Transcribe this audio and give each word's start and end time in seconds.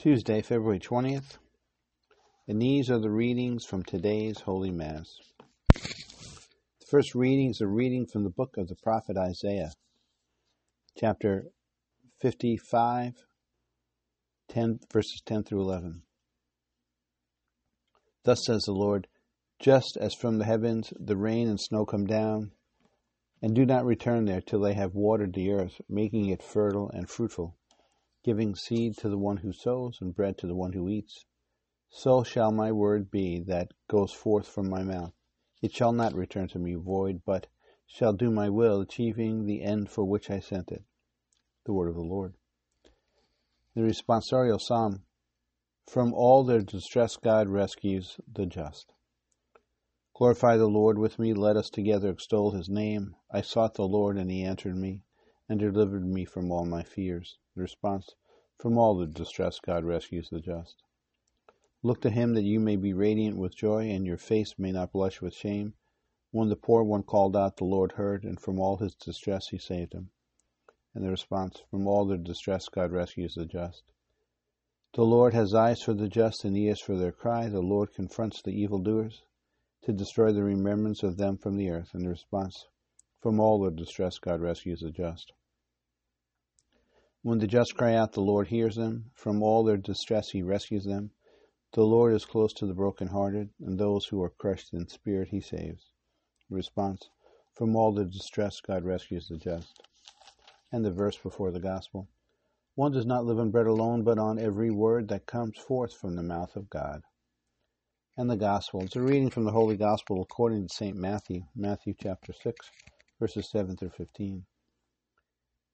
Tuesday, 0.00 0.40
February 0.40 0.78
20th, 0.78 1.36
and 2.48 2.62
these 2.62 2.88
are 2.88 2.98
the 2.98 3.10
readings 3.10 3.66
from 3.66 3.82
today's 3.82 4.40
Holy 4.40 4.70
Mass. 4.70 5.04
The 5.74 6.86
first 6.90 7.14
reading 7.14 7.50
is 7.50 7.60
a 7.60 7.66
reading 7.66 8.06
from 8.06 8.24
the 8.24 8.30
book 8.30 8.56
of 8.56 8.68
the 8.68 8.76
prophet 8.82 9.18
Isaiah, 9.18 9.72
chapter 10.96 11.48
55, 12.18 13.12
10, 14.48 14.80
verses 14.90 15.20
10 15.26 15.44
through 15.44 15.60
11. 15.60 16.00
Thus 18.24 18.42
says 18.46 18.62
the 18.62 18.72
Lord, 18.72 19.06
just 19.58 19.98
as 20.00 20.14
from 20.14 20.38
the 20.38 20.46
heavens 20.46 20.94
the 20.98 21.18
rain 21.18 21.46
and 21.46 21.60
snow 21.60 21.84
come 21.84 22.06
down, 22.06 22.52
and 23.42 23.54
do 23.54 23.66
not 23.66 23.84
return 23.84 24.24
there 24.24 24.40
till 24.40 24.60
they 24.60 24.72
have 24.72 24.94
watered 24.94 25.34
the 25.34 25.50
earth, 25.50 25.82
making 25.90 26.30
it 26.30 26.42
fertile 26.42 26.88
and 26.88 27.06
fruitful, 27.06 27.58
giving 28.22 28.54
seed 28.54 28.96
to 28.98 29.08
the 29.08 29.18
one 29.18 29.38
who 29.38 29.52
sows 29.52 29.98
and 30.00 30.14
bread 30.14 30.36
to 30.38 30.46
the 30.46 30.54
one 30.54 30.72
who 30.72 30.88
eats. 30.88 31.24
So 31.88 32.22
shall 32.22 32.52
my 32.52 32.70
word 32.70 33.10
be 33.10 33.40
that 33.40 33.72
goes 33.88 34.12
forth 34.12 34.46
from 34.46 34.68
my 34.68 34.82
mouth. 34.82 35.12
It 35.62 35.72
shall 35.72 35.92
not 35.92 36.14
return 36.14 36.48
to 36.48 36.58
me 36.58 36.74
void, 36.74 37.22
but 37.24 37.48
shall 37.86 38.12
do 38.12 38.30
my 38.30 38.48
will, 38.48 38.80
achieving 38.80 39.44
the 39.44 39.62
end 39.62 39.90
for 39.90 40.04
which 40.04 40.30
I 40.30 40.38
sent 40.38 40.70
it. 40.70 40.84
The 41.64 41.72
word 41.72 41.88
of 41.88 41.96
the 41.96 42.02
Lord. 42.02 42.34
The 43.74 43.82
responsorial 43.82 44.60
psalm 44.60 45.04
From 45.86 46.14
all 46.14 46.44
their 46.44 46.60
distress, 46.60 47.16
God 47.16 47.48
rescues 47.48 48.20
the 48.32 48.46
just. 48.46 48.92
Glorify 50.14 50.56
the 50.56 50.68
Lord 50.68 50.98
with 50.98 51.18
me, 51.18 51.32
let 51.32 51.56
us 51.56 51.70
together 51.70 52.10
extol 52.10 52.52
his 52.52 52.68
name. 52.68 53.16
I 53.30 53.40
sought 53.40 53.74
the 53.74 53.88
Lord, 53.88 54.18
and 54.18 54.30
he 54.30 54.44
answered 54.44 54.76
me, 54.76 55.02
and 55.50 55.58
delivered 55.58 56.06
me 56.06 56.24
from 56.24 56.52
all 56.52 56.64
my 56.64 56.80
fears. 56.80 57.36
The 57.56 57.62
response 57.62 58.14
From 58.56 58.78
all 58.78 58.96
the 58.96 59.08
distress, 59.08 59.58
God 59.58 59.84
rescues 59.84 60.28
the 60.30 60.38
just. 60.38 60.84
Look 61.82 62.00
to 62.02 62.10
him 62.10 62.34
that 62.34 62.44
you 62.44 62.60
may 62.60 62.76
be 62.76 62.92
radiant 62.92 63.36
with 63.36 63.56
joy, 63.56 63.90
and 63.90 64.06
your 64.06 64.16
face 64.16 64.54
may 64.58 64.70
not 64.70 64.92
blush 64.92 65.20
with 65.20 65.34
shame. 65.34 65.74
When 66.30 66.50
the 66.50 66.56
poor 66.56 66.84
one 66.84 67.02
called 67.02 67.36
out, 67.36 67.56
the 67.56 67.64
Lord 67.64 67.90
heard, 67.92 68.22
and 68.22 68.38
from 68.38 68.60
all 68.60 68.76
his 68.76 68.94
distress 68.94 69.48
he 69.48 69.58
saved 69.58 69.92
him. 69.92 70.10
And 70.94 71.04
the 71.04 71.10
response 71.10 71.60
From 71.68 71.88
all 71.88 72.04
their 72.04 72.16
distress, 72.16 72.68
God 72.68 72.92
rescues 72.92 73.34
the 73.34 73.44
just. 73.44 73.82
The 74.94 75.02
Lord 75.02 75.34
has 75.34 75.52
eyes 75.52 75.82
for 75.82 75.94
the 75.94 76.08
just 76.08 76.44
and 76.44 76.56
ears 76.56 76.80
for 76.80 76.96
their 76.96 77.10
cry. 77.10 77.48
The 77.48 77.60
Lord 77.60 77.92
confronts 77.92 78.40
the 78.40 78.52
evildoers 78.52 79.24
to 79.82 79.92
destroy 79.92 80.30
the 80.30 80.44
remembrance 80.44 81.02
of 81.02 81.16
them 81.16 81.38
from 81.38 81.56
the 81.56 81.70
earth. 81.70 81.90
And 81.92 82.04
the 82.04 82.10
response, 82.10 82.66
from 83.20 83.40
all 83.40 83.60
their 83.60 83.72
distress, 83.72 84.18
God 84.18 84.40
rescues 84.40 84.78
the 84.78 84.92
just. 84.92 85.32
When 87.22 87.38
the 87.38 87.46
just 87.46 87.76
cry 87.76 87.94
out, 87.94 88.12
the 88.12 88.22
Lord 88.22 88.48
hears 88.48 88.76
them. 88.76 89.10
From 89.14 89.42
all 89.42 89.62
their 89.64 89.76
distress, 89.76 90.30
he 90.30 90.42
rescues 90.42 90.84
them. 90.84 91.10
The 91.72 91.82
Lord 91.82 92.14
is 92.14 92.24
close 92.24 92.52
to 92.54 92.66
the 92.66 92.74
brokenhearted, 92.74 93.50
and 93.60 93.78
those 93.78 94.06
who 94.06 94.22
are 94.22 94.30
crushed 94.30 94.72
in 94.72 94.88
spirit, 94.88 95.28
he 95.28 95.40
saves. 95.40 95.90
Response, 96.48 97.10
from 97.54 97.76
all 97.76 97.92
their 97.92 98.06
distress, 98.06 98.60
God 98.60 98.84
rescues 98.84 99.28
the 99.28 99.36
just. 99.36 99.82
And 100.72 100.84
the 100.84 100.90
verse 100.90 101.18
before 101.18 101.50
the 101.50 101.60
gospel. 101.60 102.08
One 102.74 102.92
does 102.92 103.06
not 103.06 103.26
live 103.26 103.38
on 103.38 103.50
bread 103.50 103.66
alone, 103.66 104.02
but 104.02 104.18
on 104.18 104.38
every 104.38 104.70
word 104.70 105.08
that 105.08 105.26
comes 105.26 105.58
forth 105.58 105.92
from 105.94 106.16
the 106.16 106.22
mouth 106.22 106.56
of 106.56 106.70
God 106.70 107.02
and 108.20 108.30
the 108.30 108.36
Gospel. 108.36 108.82
It's 108.82 108.96
a 108.96 109.00
reading 109.00 109.30
from 109.30 109.44
the 109.44 109.52
Holy 109.52 109.78
Gospel 109.78 110.20
according 110.20 110.66
to 110.66 110.74
St. 110.74 110.94
Matthew, 110.94 111.42
Matthew 111.56 111.94
chapter 111.98 112.34
6, 112.34 112.70
verses 113.18 113.50
7 113.50 113.78
through 113.78 113.92
15. 113.96 114.44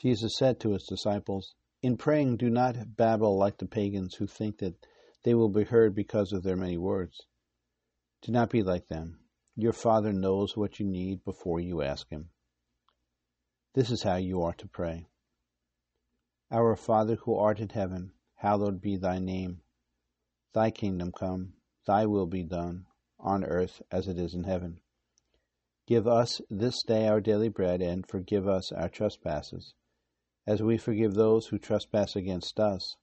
Jesus 0.00 0.36
said 0.36 0.58
to 0.60 0.72
his 0.72 0.84
disciples, 0.84 1.54
In 1.82 1.96
praying, 1.96 2.36
do 2.36 2.50
not 2.50 2.96
babble 2.96 3.38
like 3.38 3.58
the 3.58 3.66
pagans 3.66 4.14
who 4.14 4.26
think 4.26 4.58
that 4.58 4.74
they 5.24 5.34
will 5.34 5.48
be 5.48 5.64
heard 5.64 5.94
because 5.94 6.32
of 6.32 6.42
their 6.42 6.56
many 6.56 6.76
words. 6.76 7.26
Do 8.22 8.32
not 8.32 8.50
be 8.50 8.62
like 8.62 8.88
them. 8.88 9.20
Your 9.56 9.72
Father 9.72 10.12
knows 10.12 10.56
what 10.56 10.80
you 10.80 10.86
need 10.86 11.24
before 11.24 11.60
you 11.60 11.82
ask 11.82 12.08
Him. 12.10 12.30
This 13.74 13.90
is 13.90 14.02
how 14.02 14.16
you 14.16 14.42
are 14.42 14.54
to 14.54 14.68
pray. 14.68 15.06
Our 16.50 16.76
Father 16.76 17.16
who 17.16 17.36
art 17.36 17.60
in 17.60 17.68
heaven, 17.68 18.12
hallowed 18.34 18.80
be 18.80 18.96
thy 18.96 19.18
name. 19.18 19.60
Thy 20.52 20.70
kingdom 20.70 21.12
come 21.12 21.54
Thy 21.84 22.06
will 22.06 22.26
be 22.26 22.44
done, 22.44 22.86
on 23.18 23.42
earth 23.42 23.82
as 23.90 24.06
it 24.06 24.16
is 24.16 24.34
in 24.34 24.44
heaven. 24.44 24.80
Give 25.86 26.06
us 26.06 26.40
this 26.48 26.80
day 26.84 27.08
our 27.08 27.20
daily 27.20 27.48
bread, 27.48 27.82
and 27.82 28.06
forgive 28.06 28.46
us 28.46 28.70
our 28.70 28.88
trespasses, 28.88 29.74
as 30.46 30.62
we 30.62 30.76
forgive 30.76 31.14
those 31.14 31.46
who 31.46 31.58
trespass 31.58 32.16
against 32.16 32.58
us. 32.58 32.96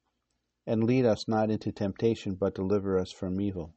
And 0.67 0.83
lead 0.83 1.05
us 1.05 1.27
not 1.27 1.50
into 1.50 1.72
temptation, 1.72 2.35
but 2.35 2.55
deliver 2.55 3.00
us 3.00 3.11
from 3.11 3.39
evil. 3.41 3.73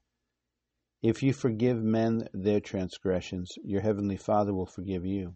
If 1.02 1.22
you 1.22 1.32
forgive 1.32 1.82
men 1.82 2.28
their 2.32 2.60
transgressions, 2.60 3.58
your 3.64 3.80
heavenly 3.80 4.16
Father 4.16 4.54
will 4.54 4.66
forgive 4.66 5.04
you. 5.04 5.34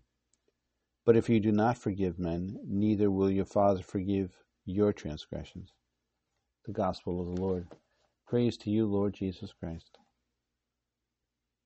But 1.04 1.16
if 1.16 1.28
you 1.28 1.40
do 1.40 1.52
not 1.52 1.78
forgive 1.78 2.18
men, 2.18 2.56
neither 2.64 3.10
will 3.10 3.30
your 3.30 3.44
Father 3.44 3.82
forgive 3.82 4.36
your 4.64 4.92
transgressions. 4.92 5.72
The 6.64 6.72
Gospel 6.72 7.20
of 7.20 7.34
the 7.34 7.40
Lord. 7.40 7.68
Praise 8.26 8.56
to 8.58 8.70
you, 8.70 8.86
Lord 8.86 9.14
Jesus 9.14 9.52
Christ. 9.52 9.98